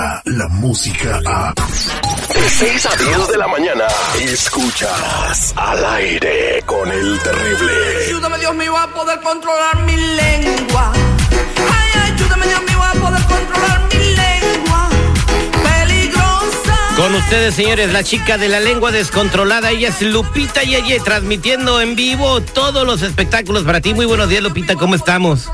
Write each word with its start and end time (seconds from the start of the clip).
llega 0.00 0.22
la 0.24 0.48
música 0.48 1.20
a... 1.26 1.54
De 1.54 2.48
6 2.48 2.86
a 2.86 2.96
10 2.96 3.28
de 3.28 3.38
la 3.38 3.48
mañana, 3.48 3.84
escuchas 4.20 5.52
al 5.56 5.84
aire 5.84 6.62
con 6.64 6.90
el 6.90 7.18
terrible. 7.18 7.72
Ayúdame 8.06 8.38
Dios 8.38 8.54
mío 8.54 8.76
a 8.76 8.86
poder 8.88 9.20
controlar 9.20 9.82
mi 9.84 9.96
lengua. 9.96 10.92
Ay, 10.92 12.12
ayúdame 12.12 12.46
Dios 12.46 12.62
mío 12.62 12.82
a 12.82 12.92
poder 12.92 13.22
controlar 13.24 13.88
mi 13.92 14.16
lengua. 14.16 14.88
Peligrosa. 15.62 16.96
Con 16.96 17.14
ustedes, 17.14 17.54
señores, 17.54 17.92
la 17.92 18.04
chica 18.04 18.38
de 18.38 18.48
la 18.48 18.60
lengua 18.60 18.92
descontrolada, 18.92 19.70
ella 19.70 19.88
es 19.88 20.00
Lupita 20.00 20.62
Yeye, 20.62 21.00
transmitiendo 21.00 21.80
en 21.80 21.96
vivo 21.96 22.40
todos 22.40 22.86
los 22.86 23.02
espectáculos 23.02 23.64
para 23.64 23.80
ti. 23.80 23.92
Muy 23.92 24.06
buenos 24.06 24.28
días, 24.28 24.42
Lupita, 24.42 24.76
¿cómo 24.76 24.94
estamos? 24.94 25.48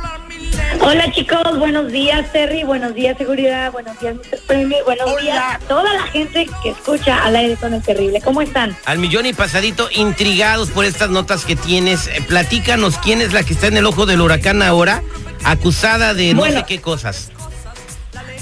Hola 0.89 1.11
chicos, 1.11 1.59
buenos 1.59 1.91
días 1.91 2.31
Terry, 2.33 2.63
buenos 2.63 2.95
días 2.95 3.19
seguridad, 3.19 3.73
buenos 3.73 3.99
días 3.99 4.15
Mr. 4.15 4.39
Premier, 4.47 4.85
buenos 4.85 5.21
días 5.21 5.37
a 5.37 5.59
toda 5.67 5.93
la 5.93 6.03
gente 6.05 6.49
que 6.63 6.69
escucha 6.71 7.25
al 7.25 7.35
aire 7.35 7.57
con 7.57 7.75
el 7.75 7.83
terrible. 7.83 8.21
¿Cómo 8.21 8.41
están? 8.41 8.77
Al 8.85 8.99
millón 8.99 9.27
y 9.27 9.33
pasadito, 9.33 9.89
intrigados 9.91 10.71
por 10.71 10.85
estas 10.85 11.11
notas 11.11 11.45
que 11.45 11.57
tienes. 11.57 12.07
Eh, 12.07 12.23
platícanos 12.29 12.99
quién 12.99 13.21
es 13.21 13.33
la 13.33 13.43
que 13.43 13.55
está 13.55 13.67
en 13.67 13.79
el 13.79 13.85
ojo 13.87 14.07
del 14.07 14.21
huracán 14.21 14.63
ahora, 14.63 15.03
acusada 15.43 16.15
de 16.15 16.35
no 16.35 16.41
Bueno. 16.43 16.61
sé 16.61 16.67
qué 16.69 16.81
cosas. 16.81 17.33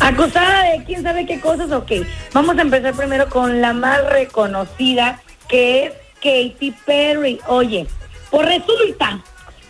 Acusada 0.01 0.65
de 0.65 0.85
quién 0.85 1.03
sabe 1.03 1.25
qué 1.25 1.41
cosas, 1.41 1.73
ok. 1.73 1.93
Vamos 2.35 2.59
a 2.59 2.61
empezar 2.63 2.93
primero 2.93 3.27
con 3.31 3.63
la 3.63 3.73
más 3.73 4.05
reconocida, 4.11 5.23
que 5.49 5.87
es 5.87 5.93
Katy 6.17 6.75
Perry. 6.85 7.41
Oye, 7.47 7.87
pues 8.31 8.47
resulta 8.47 9.21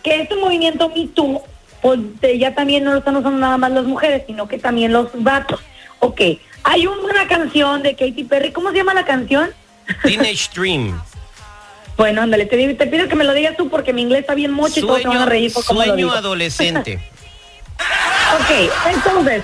que 0.03 0.23
este 0.23 0.35
movimiento 0.35 0.89
Me 0.89 1.07
Too, 1.07 1.41
pues 1.85 1.99
ya 2.39 2.55
también 2.55 2.83
no 2.83 2.93
lo 2.93 2.97
están 2.97 3.15
usando 3.15 3.37
nada 3.37 3.59
más 3.59 3.71
las 3.71 3.83
mujeres, 3.83 4.23
sino 4.25 4.47
que 4.47 4.57
también 4.57 4.91
los 4.91 5.09
vatos. 5.13 5.59
Ok, 5.99 6.19
hay 6.63 6.87
una 6.87 7.27
canción 7.27 7.83
de 7.83 7.95
Katy 7.95 8.23
Perry, 8.23 8.51
¿cómo 8.51 8.71
se 8.71 8.77
llama 8.77 8.95
la 8.95 9.05
canción? 9.05 9.51
Teenage 10.01 10.49
Dream. 10.55 10.99
Bueno, 11.97 12.23
ándale, 12.23 12.45
te, 12.45 12.73
te 12.73 12.87
pido 12.87 13.07
que 13.07 13.15
me 13.15 13.23
lo 13.23 13.33
digas 13.33 13.55
tú 13.55 13.69
porque 13.69 13.93
mi 13.93 14.01
inglés 14.01 14.21
está 14.21 14.33
bien 14.33 14.51
mucho 14.51 14.81
y 14.81 14.81
todos 14.81 15.01
se 15.01 15.07
van 15.07 15.15
a 15.15 15.19
Sueño, 15.21 15.29
reír 15.29 15.53
por 15.53 15.63
cómo 15.63 15.79
lo 15.79 15.85
sueño 15.85 15.95
digo. 15.95 16.11
adolescente. 16.11 16.99
Ok, 18.35 18.69
entonces, 18.93 19.43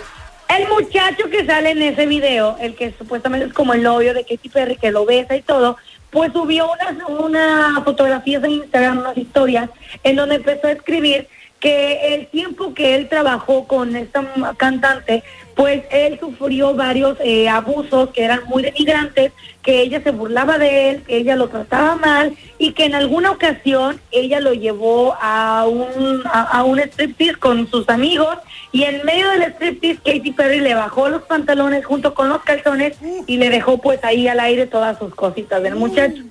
el 0.50 0.68
muchacho 0.68 1.30
que 1.30 1.46
sale 1.46 1.70
en 1.70 1.82
ese 1.82 2.08
video, 2.08 2.58
el 2.60 2.76
que 2.76 2.94
supuestamente 2.98 3.46
es 3.46 3.54
como 3.54 3.74
el 3.74 3.84
novio 3.84 4.14
de 4.14 4.26
Katy 4.26 4.50
Perry, 4.50 4.76
que 4.76 4.92
lo 4.92 5.06
besa 5.06 5.36
y 5.38 5.42
todo, 5.44 5.78
pues 6.10 6.34
subió 6.34 6.70
unas 6.70 7.08
una 7.08 7.82
fotografías 7.86 8.44
en 8.44 8.52
Instagram, 8.52 8.98
unas 8.98 9.18
historias, 9.18 9.70
en 10.04 10.18
donde 10.18 10.36
empezó 10.36 10.68
a 10.68 10.72
escribir 10.72 11.30
que 11.62 12.16
el 12.16 12.28
tiempo 12.28 12.74
que 12.74 12.96
él 12.96 13.08
trabajó 13.08 13.68
con 13.68 13.96
esta 13.96 14.26
cantante, 14.58 15.24
pues 15.56 15.84
él 15.92 16.18
sufrió 16.20 16.74
varios 16.74 17.18
eh, 17.24 17.48
abusos 17.48 18.10
que 18.10 18.24
eran 18.24 18.42
muy 18.48 18.64
denigrantes, 18.64 19.32
que 19.62 19.82
ella 19.82 20.02
se 20.02 20.10
burlaba 20.10 20.58
de 20.58 20.90
él, 20.90 21.04
que 21.04 21.18
ella 21.18 21.36
lo 21.36 21.50
trataba 21.50 21.96
mal 21.98 22.36
y 22.58 22.72
que 22.72 22.86
en 22.86 22.96
alguna 22.96 23.30
ocasión 23.30 24.02
ella 24.10 24.40
lo 24.40 24.54
llevó 24.54 25.16
a 25.22 25.68
un, 25.68 26.24
a, 26.26 26.42
a 26.42 26.64
un 26.64 26.80
striptease 26.80 27.36
con 27.36 27.70
sus 27.70 27.88
amigos 27.90 28.38
y 28.72 28.84
en 28.84 29.06
medio 29.06 29.30
del 29.30 29.44
striptease 29.54 30.00
Katy 30.04 30.32
Perry 30.32 30.62
le 30.62 30.74
bajó 30.74 31.10
los 31.10 31.22
pantalones 31.24 31.86
junto 31.86 32.16
con 32.16 32.28
los 32.28 32.42
calzones 32.42 32.98
y 33.28 33.38
le 33.38 33.52
dejó 33.52 33.78
pues 33.78 34.04
ahí 34.04 34.28
al 34.28 34.40
aire 34.40 34.66
todas 34.66 34.98
sus 34.98 35.14
cositas 35.14 35.62
del 35.62 35.76
muchacho. 35.76 36.24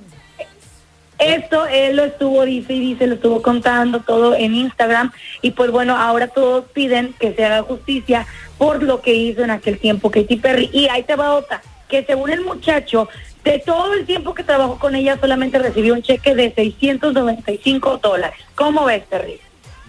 Esto 1.20 1.66
él 1.66 1.96
lo 1.96 2.04
estuvo, 2.04 2.44
dice 2.44 2.72
y 2.72 2.80
dice, 2.80 3.06
lo 3.06 3.14
estuvo 3.14 3.42
contando 3.42 4.00
todo 4.00 4.34
en 4.34 4.54
Instagram 4.54 5.12
y 5.42 5.50
pues 5.50 5.70
bueno, 5.70 5.96
ahora 5.96 6.28
todos 6.28 6.64
piden 6.72 7.14
que 7.20 7.34
se 7.34 7.44
haga 7.44 7.62
justicia 7.62 8.26
por 8.56 8.82
lo 8.82 9.02
que 9.02 9.14
hizo 9.14 9.44
en 9.44 9.50
aquel 9.50 9.78
tiempo 9.78 10.10
Katy 10.10 10.36
Perry. 10.36 10.70
Y 10.72 10.88
ahí 10.88 11.02
te 11.02 11.16
va 11.16 11.34
otra, 11.34 11.60
que 11.88 12.04
según 12.04 12.30
el 12.30 12.40
muchacho, 12.40 13.08
de 13.44 13.58
todo 13.58 13.94
el 13.94 14.06
tiempo 14.06 14.34
que 14.34 14.44
trabajó 14.44 14.78
con 14.78 14.94
ella 14.94 15.18
solamente 15.20 15.58
recibió 15.58 15.94
un 15.94 16.02
cheque 16.02 16.34
de 16.34 16.52
695 16.54 17.98
dólares. 18.02 18.38
¿Cómo 18.54 18.84
ves, 18.86 19.06
Terry? 19.08 19.40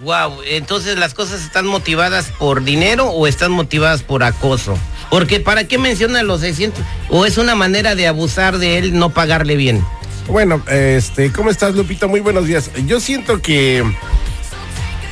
Wow, 0.02 0.42
entonces 0.48 0.98
las 0.98 1.14
cosas 1.14 1.44
están 1.44 1.68
motivadas 1.68 2.32
por 2.40 2.64
dinero 2.64 3.10
o 3.10 3.28
están 3.28 3.52
motivadas 3.52 4.04
por 4.04 4.24
acoso. 4.24 4.78
Porque 5.10 5.40
¿para 5.40 5.68
qué 5.68 5.78
menciona 5.78 6.24
los 6.24 6.42
600? 6.42 6.84
¿O 7.10 7.26
es 7.26 7.38
una 7.38 7.56
manera 7.56 7.94
de 7.96 8.08
abusar 8.08 8.58
de 8.58 8.80
él 8.80 8.98
no 8.98 9.12
pagarle 9.12 9.56
bien? 9.58 9.86
Bueno, 10.28 10.62
este, 10.70 11.32
¿cómo 11.32 11.50
estás, 11.50 11.76
Lupita? 11.76 12.08
Muy 12.08 12.20
buenos 12.20 12.46
días. 12.46 12.72
Yo 12.86 13.00
siento 13.00 13.42
que 13.42 13.84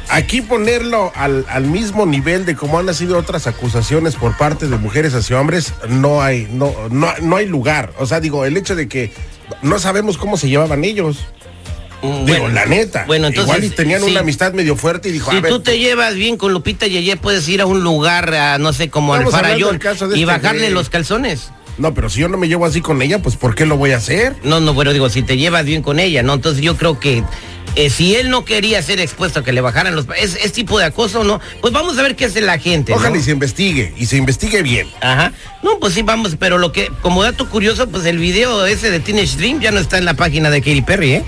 aquí 0.10 0.42
ponerlo 0.42 1.12
al, 1.16 1.46
al 1.50 1.66
mismo 1.66 2.06
nivel 2.06 2.46
de 2.46 2.56
como 2.56 2.80
han 2.80 2.94
sido 2.94 3.18
otras 3.18 3.48
acusaciones 3.48 4.16
por 4.16 4.38
parte 4.38 4.68
de 4.68 4.78
mujeres 4.78 5.14
hacia 5.14 5.40
hombres, 5.40 5.74
no 5.88 6.22
hay, 6.22 6.48
no, 6.52 6.74
no, 6.90 7.14
no 7.22 7.36
hay 7.36 7.48
lugar. 7.48 7.92
O 7.98 8.06
sea, 8.06 8.20
digo, 8.20 8.46
el 8.46 8.58
hecho 8.58 8.76
de 8.76 8.88
que 8.88 9.14
no 9.62 9.80
sabemos 9.80 10.18
cómo 10.18 10.38
se 10.38 10.48
llevaban 10.50 10.84
ellos. 10.84 11.18
Mm, 12.02 12.26
Digo, 12.26 12.40
bueno, 12.40 12.50
la 12.50 12.66
neta. 12.66 13.04
Bueno, 13.06 13.28
entonces. 13.28 13.54
Igual 13.54 13.64
y 13.66 13.70
tenían 13.76 14.02
sí. 14.02 14.10
una 14.10 14.22
amistad 14.22 14.54
medio 14.54 14.78
fuerte 14.78 15.10
y 15.10 15.12
dijo, 15.12 15.32
Si 15.32 15.38
a 15.38 15.42
ver, 15.42 15.52
tú 15.52 15.60
te 15.60 15.80
llevas 15.80 16.16
bien 16.16 16.38
con 16.38 16.54
Lupita 16.54 16.88
Yeye, 16.88 17.18
puedes 17.18 17.48
ir 17.50 17.62
a 17.62 17.66
un 17.66 17.84
lugar, 17.84 18.34
a, 18.34 18.58
no 18.58 18.72
sé, 18.72 18.90
como 18.90 19.14
al 19.14 19.28
farallón 19.28 19.80
y 19.84 19.88
este 19.88 20.26
bajarle 20.26 20.70
los 20.70 20.90
calzones. 20.90 21.52
No, 21.80 21.94
pero 21.94 22.10
si 22.10 22.20
yo 22.20 22.28
no 22.28 22.38
me 22.38 22.48
llevo 22.48 22.66
así 22.66 22.82
con 22.82 23.02
ella, 23.02 23.22
pues 23.22 23.36
¿por 23.36 23.56
qué 23.56 23.66
lo 23.66 23.78
voy 23.78 23.92
a 23.92 23.98
hacer? 23.98 24.36
No, 24.44 24.60
no, 24.60 24.74
bueno, 24.74 24.94
digo, 24.94 25.10
si 25.10 25.24
te 25.24 25.38
llevas 25.38 25.66
bien 25.66 25.82
con 25.82 26.00
ella, 26.00 26.22
¿no? 26.24 26.34
Entonces 26.34 26.62
yo 26.62 26.76
creo 26.78 27.00
que 27.00 27.24
eh, 27.76 27.90
si 27.90 28.16
él 28.16 28.30
no 28.30 28.44
quería 28.46 28.82
ser 28.82 29.00
expuesto 29.00 29.40
a 29.40 29.44
que 29.44 29.54
le 29.54 29.62
bajaran 29.62 29.96
los... 29.96 30.06
¿Es, 30.18 30.36
es 30.36 30.52
tipo 30.52 30.78
de 30.78 30.86
acoso 30.86 31.22
o 31.22 31.24
no? 31.24 31.40
Pues 31.62 31.72
vamos 31.72 31.98
a 31.98 32.04
ver 32.04 32.16
qué 32.16 32.26
hace 32.26 32.42
la 32.42 32.60
gente, 32.60 32.92
¿no? 32.92 32.98
Ojalá 32.98 33.18
y 33.18 33.22
se 33.22 33.32
investigue, 33.32 33.94
y 33.98 34.06
se 34.06 34.18
investigue 34.18 34.62
bien. 34.62 34.88
Ajá. 35.02 35.32
No, 35.64 35.80
pues 35.80 35.94
sí, 35.94 36.02
vamos, 36.02 36.36
pero 36.38 36.58
lo 36.58 36.72
que, 36.72 36.92
como 37.02 37.24
dato 37.24 37.50
curioso, 37.50 37.88
pues 37.90 38.06
el 38.06 38.18
video 38.18 38.66
ese 38.66 38.92
de 38.92 39.00
Teenage 39.00 39.38
Dream 39.38 39.62
ya 39.62 39.72
no 39.72 39.80
está 39.80 39.98
en 39.98 40.06
la 40.06 40.16
página 40.16 40.50
de 40.50 40.62
Katy 40.62 40.82
Perry, 40.82 41.14
¿eh? 41.14 41.26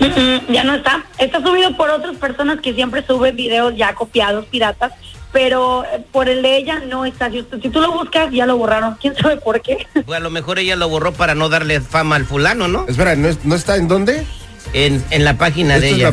Mm, 0.00 0.04
mm, 0.04 0.52
ya 0.52 0.64
no 0.64 0.74
está. 0.74 1.04
Está 1.18 1.40
subido 1.40 1.76
por 1.76 1.88
otras 1.90 2.16
personas 2.16 2.60
que 2.60 2.74
siempre 2.74 3.04
suben 3.06 3.36
videos 3.36 3.74
ya 3.76 3.94
copiados, 3.94 4.46
piratas, 4.46 4.92
pero 5.34 5.84
eh, 5.84 6.02
por 6.12 6.28
el 6.30 6.40
de 6.42 6.56
ella 6.56 6.80
no 6.88 7.04
está. 7.04 7.28
Si, 7.30 7.44
si 7.60 7.68
tú 7.68 7.80
lo 7.80 7.92
buscas, 7.92 8.30
ya 8.32 8.46
lo 8.46 8.56
borraron. 8.56 8.94
¿Quién 9.00 9.14
sabe 9.16 9.36
por 9.36 9.60
qué? 9.60 9.86
Pues 10.06 10.16
a 10.16 10.20
lo 10.20 10.30
mejor 10.30 10.58
ella 10.58 10.76
lo 10.76 10.88
borró 10.88 11.12
para 11.12 11.34
no 11.34 11.50
darle 11.50 11.82
fama 11.82 12.16
al 12.16 12.24
fulano, 12.24 12.68
¿no? 12.68 12.86
Espera, 12.88 13.16
¿no, 13.16 13.28
es- 13.28 13.44
no 13.44 13.54
está 13.54 13.76
en 13.76 13.88
dónde? 13.88 14.24
En, 14.72 15.04
en 15.10 15.24
la 15.24 15.36
página 15.36 15.78
de 15.78 15.90
ella, 15.90 16.12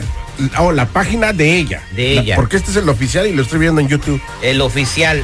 la, 0.52 0.62
oh, 0.62 0.72
la 0.74 0.88
página 0.88 1.32
de 1.34 1.56
ella. 1.56 1.82
De 1.96 2.16
La- 2.16 2.22
ella. 2.22 2.36
porque 2.36 2.58
este 2.58 2.72
es 2.72 2.78
el 2.78 2.90
oficial 2.90 3.26
y 3.28 3.34
lo 3.34 3.44
estoy 3.44 3.60
viendo 3.60 3.80
en 3.80 3.88
YouTube. 3.88 4.22
el 4.42 4.60
oficial. 4.62 5.24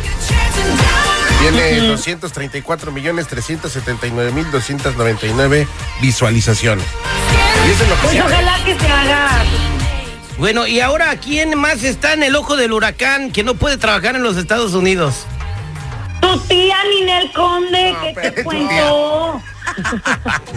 Tiene 1.41 1.81
234 1.87 2.91
millones 2.91 3.27
379 3.27 4.31
mil 4.31 4.49
299 4.51 5.67
visualizaciones. 6.01 6.85
Y 7.67 7.71
es 7.71 7.81
el 7.81 7.87
Pues 8.01 8.19
ojalá 8.21 8.57
que 8.65 8.77
se 8.79 8.87
haga. 8.87 9.43
Bueno, 10.37 10.67
y 10.67 10.79
ahora, 10.79 11.15
¿quién 11.17 11.57
más 11.57 11.83
está 11.83 12.13
en 12.13 12.23
el 12.23 12.35
ojo 12.35 12.55
del 12.57 12.71
huracán 12.71 13.31
que 13.31 13.43
no 13.43 13.55
puede 13.55 13.77
trabajar 13.77 14.15
en 14.15 14.23
los 14.23 14.37
Estados 14.37 14.73
Unidos? 14.73 15.25
Tu 16.21 16.39
tía 16.41 16.77
Ninel 16.89 17.31
Conde, 17.31 17.93
No, 17.93 18.01
que 18.21 18.31
te 18.31 18.43
cuento. 18.43 19.41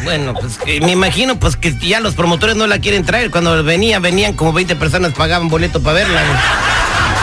Bueno, 0.04 0.34
pues 0.34 0.56
que 0.58 0.80
me 0.80 0.92
imagino 0.92 1.38
pues 1.38 1.56
que 1.56 1.76
ya 1.76 2.00
los 2.00 2.14
promotores 2.14 2.56
no 2.56 2.66
la 2.66 2.78
quieren 2.78 3.04
traer. 3.04 3.30
Cuando 3.30 3.62
venía, 3.64 3.98
venían 3.98 4.34
como 4.34 4.52
20 4.52 4.76
personas, 4.76 5.12
pagaban 5.12 5.48
boleto 5.48 5.82
para 5.82 5.94
verla. 5.94 6.22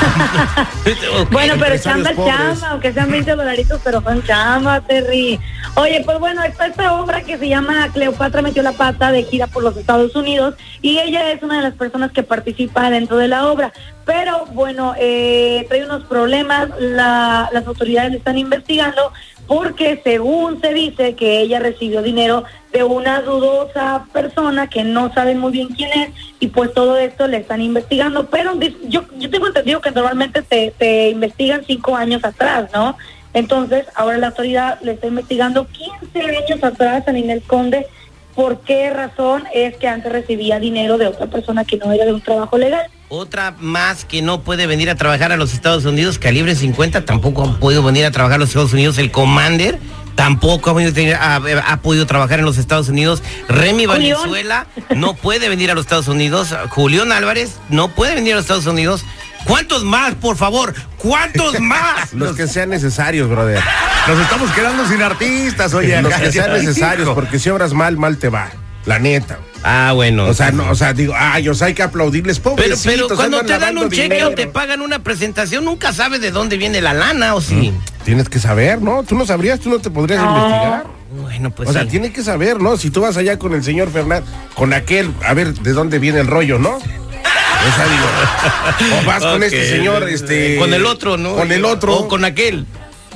Bueno, 1.32 1.56
pero 1.60 1.78
chamba 1.78 2.12
pobres. 2.12 2.34
chamba, 2.36 2.68
aunque 2.70 2.94
sean 2.94 3.12
20 3.12 3.36
dolaritos, 3.36 3.82
pero 3.84 4.02
son 4.02 4.24
chamba, 4.24 4.82
Terry. 4.82 5.40
Oye, 5.76 6.02
pues 6.06 6.20
bueno, 6.20 6.44
está 6.44 6.68
esta 6.68 6.94
obra 6.94 7.22
que 7.22 7.38
se 7.38 7.48
llama 7.50 7.90
Cleopatra 7.94 8.42
metió 8.42 8.64
la 8.64 8.72
pata 8.72 9.12
de 9.12 9.24
gira 9.24 9.48
por 9.48 9.64
los 9.64 9.76
Estados 9.78 10.16
Unidos 10.16 10.56
y 10.82 11.00
ella 11.00 11.32
es 11.32 11.44
una 11.44 11.58
de 11.58 11.64
las 11.64 11.74
personas 11.74 12.12
que 12.12 12.24
participa 12.24 12.90
dentro 12.90 13.18
de 13.18 13.28
la 13.28 13.48
obra. 13.48 13.74
Pero 14.06 14.46
bueno, 14.54 14.94
eh, 14.98 15.66
trae 15.70 15.86
unos 15.86 16.04
problemas, 16.04 16.70
la- 16.80 17.50
las 17.52 17.68
autoridades 17.68 18.12
le 18.12 18.18
están 18.18 18.38
investigando 18.38 19.12
porque 19.48 20.02
según 20.04 20.60
se 20.62 20.74
dice 20.74 21.16
que 21.16 21.40
ella 21.42 21.60
recibió 21.60 22.02
dinero 22.02 22.44
de 22.78 22.84
una 22.84 23.22
dudosa 23.22 24.06
persona 24.14 24.70
que 24.70 24.84
no 24.84 25.12
saben 25.12 25.40
muy 25.40 25.52
bien 25.52 25.70
quién 25.70 25.90
es 25.94 26.10
y 26.40 26.48
pues 26.48 26.72
todo 26.76 26.96
esto 26.96 27.28
le 27.28 27.38
están 27.38 27.60
investigando, 27.60 28.28
pero 28.28 28.54
yo, 28.88 29.04
yo 29.18 29.32
tengo 29.32 29.48
entendido 29.48 29.82
que 29.82 29.90
normalmente 29.90 30.44
te, 30.44 30.72
te 30.78 31.10
investigan 31.10 31.64
cinco 31.66 31.96
años 31.96 32.24
atrás, 32.24 32.70
¿no? 32.76 32.96
Entonces 33.34 33.88
ahora 33.96 34.20
la 34.20 34.28
autoridad 34.28 34.80
le 34.84 34.92
está 34.92 35.08
investigando 35.08 35.66
15 35.66 36.22
años 36.22 36.64
atrás 36.64 37.08
a 37.08 37.12
Ninel 37.12 37.42
Conde 37.42 37.88
por 38.36 38.62
qué 38.62 38.92
razón 38.92 39.46
es 39.52 39.76
que 39.78 39.88
antes 39.88 40.12
recibía 40.12 40.60
dinero 40.60 41.00
de 41.00 41.08
otra 41.08 41.26
persona 41.26 41.66
que 41.66 41.78
no 41.78 41.92
era 41.92 42.06
de 42.06 42.14
un 42.14 42.22
trabajo 42.22 42.60
legal. 42.60 42.86
Otra 43.10 43.56
más 43.58 44.06
que 44.06 44.22
no 44.22 44.42
puede 44.42 44.68
venir 44.68 44.92
a 44.92 44.96
trabajar 44.96 45.32
a 45.32 45.38
los 45.38 45.56
Estados 45.56 45.86
Unidos, 45.86 46.20
calibre 46.20 46.54
50, 46.54 47.04
tampoco 47.04 47.44
ha 47.44 47.60
podido 47.60 47.82
venir 47.82 48.06
a 48.06 48.12
trabajar 48.12 48.36
a 48.36 48.40
los 48.42 48.50
Estados 48.50 48.74
Unidos. 48.74 49.00
El 49.00 49.10
Commander 49.10 49.80
tampoco 50.18 50.72
ha, 50.72 50.74
venido- 50.74 51.16
ha- 51.18 51.36
ha 51.72 51.78
podido 51.78 52.06
trabajar 52.06 52.40
en 52.40 52.46
los 52.46 52.58
Estados 52.58 52.90
Unidos. 52.90 53.24
Remy 53.48 53.86
Julián. 53.86 53.88
Valenzuela 54.18 54.68
no 54.96 55.14
puede 55.14 55.48
venir 55.48 55.72
a 55.72 55.76
los 55.76 55.86
Estados 55.86 56.10
Unidos. 56.10 56.54
Julián 56.72 57.14
Álvarez 57.14 57.52
no 57.70 57.88
puede 57.96 58.16
venir 58.16 58.34
a 58.34 58.36
los 58.38 58.44
Estados 58.44 58.66
Unidos. 58.66 59.06
¿Cuántos 59.46 59.86
más, 59.86 60.16
por 60.16 60.36
favor? 60.36 60.74
¿Cuántos 60.98 61.58
más? 61.62 62.12
Los 62.14 62.36
que 62.36 62.48
sean 62.48 62.70
necesarios, 62.70 63.30
brother. 63.30 63.62
Nos 64.08 64.20
estamos 64.20 64.52
quedando 64.52 64.86
sin 64.88 65.02
artistas, 65.02 65.74
oye. 65.74 66.02
Los 66.02 66.14
que 66.14 66.32
sean 66.32 66.52
necesarios, 66.52 67.08
porque 67.14 67.40
si 67.40 67.50
obras 67.50 67.74
mal, 67.74 67.96
mal 67.96 68.18
te 68.18 68.28
va. 68.30 68.50
La 68.88 69.00
neta. 69.00 69.38
Ah, 69.64 69.92
bueno. 69.94 70.26
O 70.26 70.34
sea, 70.34 70.52
no, 70.52 70.72
o 70.72 70.76
sea, 70.76 70.94
digo, 70.94 71.14
ay, 71.16 71.50
o 71.50 71.54
sea, 71.54 71.68
hay 71.68 71.74
que 71.74 71.84
aplaudirles, 71.84 72.40
Pero, 72.40 72.56
pobrecitos. 72.56 72.84
pero 72.86 73.08
cuando 73.10 73.40
andan 73.42 73.60
te 73.60 73.66
dan 73.66 73.78
un 73.78 73.90
cheque 73.90 74.04
dinero. 74.04 74.30
o 74.30 74.32
te 74.32 74.48
pagan 74.48 74.82
una 74.82 75.00
presentación, 75.00 75.66
nunca 75.66 75.92
sabes 75.92 76.22
de 76.22 76.32
dónde 76.32 76.58
viene 76.58 76.80
la 76.82 76.94
lana, 76.94 77.36
¿o 77.36 77.42
sí? 77.42 77.74
Tienes 78.06 78.30
que 78.30 78.40
saber, 78.40 78.82
¿no? 78.82 79.04
Tú 79.04 79.16
no 79.16 79.26
sabrías, 79.26 79.60
tú 79.60 79.70
no 79.70 79.80
te 79.80 79.90
podrías 79.90 80.24
investigar. 80.24 80.86
Bueno, 81.22 81.52
pues 81.52 81.70
o 81.70 81.74
sea, 81.74 81.84
sí. 81.84 81.90
tiene 81.90 82.14
que 82.14 82.24
saber, 82.24 82.62
¿no? 82.62 82.78
Si 82.78 82.90
tú 82.90 83.02
vas 83.02 83.18
allá 83.18 83.38
con 83.38 83.54
el 83.54 83.64
señor 83.64 83.92
Fernández, 83.92 84.24
con 84.56 84.72
aquel, 84.74 85.14
a 85.26 85.34
ver 85.34 85.54
de 85.54 85.74
dónde 85.74 86.00
viene 86.00 86.22
el 86.22 86.28
rollo, 86.28 86.58
¿no? 86.58 86.78
O 86.78 87.76
sea, 87.76 87.86
digo, 87.88 89.02
o 89.02 89.06
vas 89.06 89.24
con 89.24 89.44
este 89.44 89.70
señor, 89.70 90.08
este. 90.08 90.58
Con 90.58 90.74
el 90.74 90.86
otro, 90.86 91.18
¿no? 91.18 91.36
Con 91.36 91.52
el 91.52 91.66
otro. 91.66 91.94
O 91.96 92.08
con 92.08 92.24
aquel. 92.24 92.66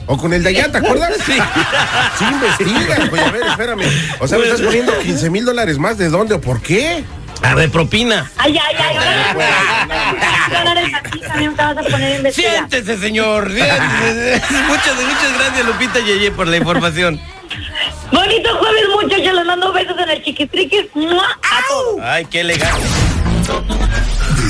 O 0.07 0.17
con 0.17 0.33
el 0.33 0.43
de 0.43 0.49
allá, 0.49 0.71
¿te 0.71 0.77
acuerdas? 0.79 1.13
Sí. 1.25 1.37
Sí, 2.17 2.25
investiga, 2.25 3.05
güey, 3.09 3.21
a 3.25 3.31
ver, 3.31 3.45
espérame. 3.47 3.83
O 4.19 4.27
sea, 4.27 4.37
me 4.37 4.45
estás 4.45 4.61
poniendo 4.61 4.97
15 4.99 5.29
mil 5.29 5.45
dólares 5.45 5.77
más, 5.77 5.97
¿de 5.97 6.09
dónde 6.09 6.35
o 6.35 6.41
por 6.41 6.61
qué? 6.61 7.03
A 7.43 7.55
ver, 7.55 7.71
propina. 7.71 8.29
Ay, 8.37 8.57
ay, 8.57 8.75
ay, 8.77 8.97
ahora 8.97 10.59
dólares 10.59 10.93
a 10.93 11.01
ti 11.09 11.19
también 11.19 11.55
te 11.55 11.63
vas 11.63 11.77
a 11.77 11.81
poner 11.81 12.13
a 12.13 12.15
investigar. 12.17 12.69
Siéntese, 12.69 12.97
señor. 12.97 13.51
Siéntese. 13.51 14.41
muchas, 14.67 14.95
muchas 14.95 15.37
gracias, 15.39 15.65
Lupita 15.65 15.99
Yeye, 15.99 16.31
por 16.31 16.47
la 16.47 16.57
información. 16.57 17.19
Bonito 18.11 18.49
jueves, 18.57 18.83
muchachos. 19.01 19.33
Les 19.33 19.45
mando 19.45 19.73
besos 19.73 19.97
en 19.97 20.09
el 20.09 20.23
chiquitriquis. 20.23 20.85
¡Mua! 20.93 21.23
A 21.23 21.67
todos. 21.67 21.99
Ay, 22.01 22.25
qué 22.25 22.41
elegante. 22.41 22.87